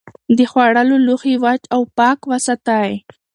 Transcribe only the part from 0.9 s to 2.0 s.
لوښي وچ او